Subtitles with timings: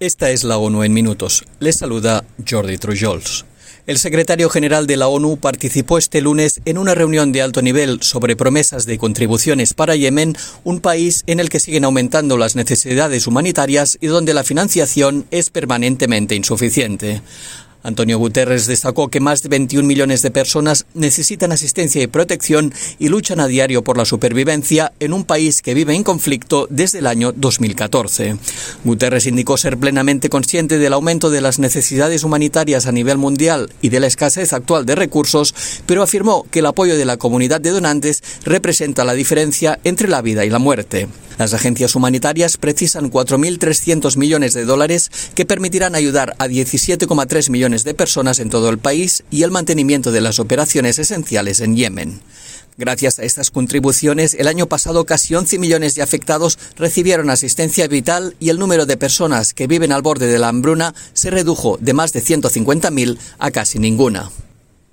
[0.00, 1.44] Esta es la ONU en minutos.
[1.58, 3.44] Les saluda Jordi Trujols.
[3.84, 8.00] El secretario general de la ONU participó este lunes en una reunión de alto nivel
[8.00, 13.26] sobre promesas de contribuciones para Yemen, un país en el que siguen aumentando las necesidades
[13.26, 17.20] humanitarias y donde la financiación es permanentemente insuficiente.
[17.82, 23.08] Antonio Guterres destacó que más de 21 millones de personas necesitan asistencia y protección y
[23.08, 27.06] luchan a diario por la supervivencia en un país que vive en conflicto desde el
[27.06, 28.36] año 2014.
[28.84, 33.90] Guterres indicó ser plenamente consciente del aumento de las necesidades humanitarias a nivel mundial y
[33.90, 35.54] de la escasez actual de recursos,
[35.86, 40.22] pero afirmó que el apoyo de la comunidad de donantes representa la diferencia entre la
[40.22, 41.08] vida y la muerte.
[41.38, 47.94] Las agencias humanitarias precisan 4.300 millones de dólares que permitirán ayudar a 17,3 millones de
[47.94, 52.20] personas en todo el país y el mantenimiento de las operaciones esenciales en Yemen.
[52.76, 58.36] Gracias a estas contribuciones, el año pasado casi 11 millones de afectados recibieron asistencia vital
[58.40, 61.92] y el número de personas que viven al borde de la hambruna se redujo de
[61.92, 64.30] más de 150.000 a casi ninguna.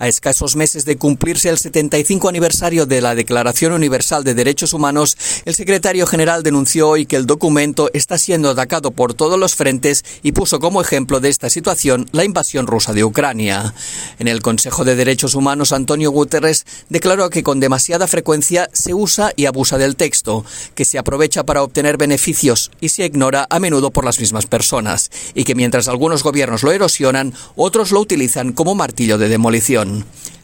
[0.00, 5.16] A escasos meses de cumplirse el 75 aniversario de la Declaración Universal de Derechos Humanos,
[5.44, 10.04] el secretario general denunció hoy que el documento está siendo atacado por todos los frentes
[10.22, 13.74] y puso como ejemplo de esta situación la invasión rusa de Ucrania.
[14.20, 19.32] En el Consejo de Derechos Humanos, Antonio Guterres declaró que con demasiada frecuencia se usa
[19.34, 20.44] y abusa del texto,
[20.76, 25.10] que se aprovecha para obtener beneficios y se ignora a menudo por las mismas personas,
[25.34, 29.87] y que mientras algunos gobiernos lo erosionan, otros lo utilizan como martillo de demolición.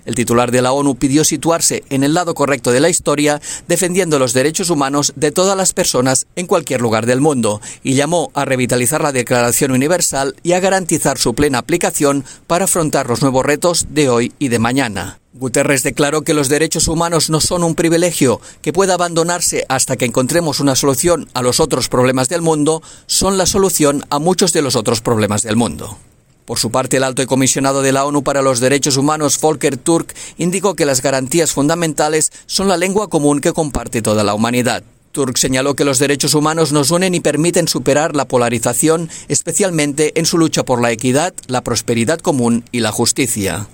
[0.04, 4.18] El titular de la ONU pidió situarse en el lado correcto de la historia, defendiendo
[4.18, 8.44] los derechos humanos de todas las personas en cualquier lugar del mundo, y llamó a
[8.44, 13.86] revitalizar la Declaración Universal y a garantizar su plena aplicación para afrontar los nuevos retos
[13.90, 15.20] de hoy y de mañana.
[15.32, 20.04] Guterres declaró que los derechos humanos no son un privilegio que pueda abandonarse hasta que
[20.04, 24.62] encontremos una solución a los otros problemas del mundo, son la solución a muchos de
[24.62, 25.98] los otros problemas del mundo.
[26.44, 30.14] Por su parte, el alto comisionado de la ONU para los Derechos Humanos, Volker Turk,
[30.36, 34.84] indicó que las garantías fundamentales son la lengua común que comparte toda la humanidad.
[35.12, 40.26] Turk señaló que los derechos humanos nos unen y permiten superar la polarización, especialmente en
[40.26, 43.68] su lucha por la equidad, la prosperidad común y la justicia.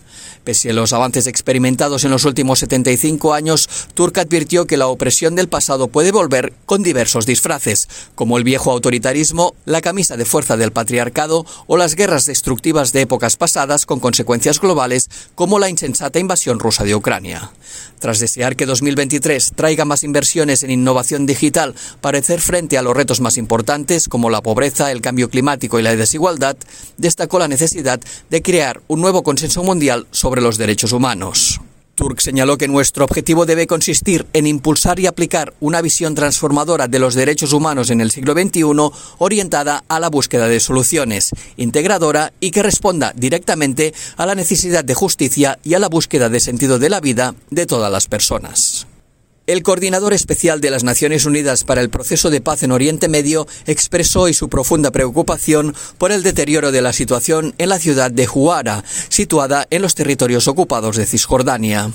[0.44, 5.34] Pese a los avances experimentados en los últimos 75 años, Turk advirtió que la opresión
[5.34, 10.56] del pasado puede volver con diversos disfraces, como el viejo autoritarismo, la camisa de fuerza
[10.56, 16.18] del patriarcado o las guerras destructivas de épocas pasadas con consecuencias globales, como la insensata
[16.18, 17.52] invasión rusa de Ucrania.
[17.98, 22.96] Tras desear que 2023 traiga más inversiones en innovación digital para hacer frente a los
[22.96, 26.56] retos más importantes, como la pobreza, el cambio climático y la desigualdad,
[26.96, 28.00] destacó la necesidad
[28.30, 31.60] de crear un nuevo consenso mundial sobre los derechos humanos.
[32.00, 36.98] Turk señaló que nuestro objetivo debe consistir en impulsar y aplicar una visión transformadora de
[36.98, 38.62] los derechos humanos en el siglo XXI
[39.18, 44.94] orientada a la búsqueda de soluciones, integradora y que responda directamente a la necesidad de
[44.94, 48.86] justicia y a la búsqueda de sentido de la vida de todas las personas.
[49.50, 53.48] El coordinador especial de las Naciones Unidas para el proceso de paz en Oriente Medio
[53.66, 58.28] expresó hoy su profunda preocupación por el deterioro de la situación en la ciudad de
[58.28, 61.90] Huara, situada en los territorios ocupados de Cisjordania.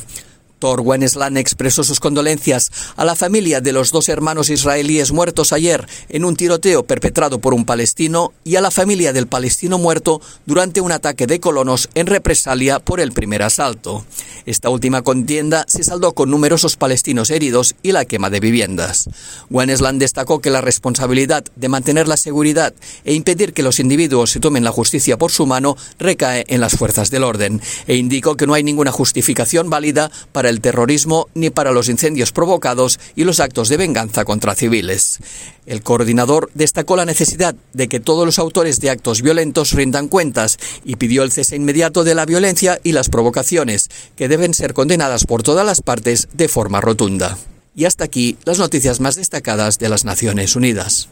[0.59, 5.88] Thor Wennesland expresó sus condolencias a la familia de los dos hermanos israelíes muertos ayer
[6.09, 10.81] en un tiroteo perpetrado por un palestino y a la familia del palestino muerto durante
[10.81, 14.05] un ataque de colonos en represalia por el primer asalto.
[14.45, 19.09] Esta última contienda se saldó con numerosos palestinos heridos y la quema de viviendas.
[19.49, 22.73] Wennesland destacó que la responsabilidad de mantener la seguridad
[23.03, 26.75] e impedir que los individuos se tomen la justicia por su mano recae en las
[26.75, 30.11] fuerzas del orden e indicó que no hay ninguna justificación válida
[30.50, 35.19] el terrorismo ni para los incendios provocados y los actos de venganza contra civiles.
[35.66, 40.57] El coordinador destacó la necesidad de que todos los autores de actos violentos rindan cuentas
[40.83, 45.25] y pidió el cese inmediato de la violencia y las provocaciones, que deben ser condenadas
[45.25, 47.38] por todas las partes de forma rotunda.
[47.75, 51.09] Y hasta aquí las noticias más destacadas de las Naciones Unidas.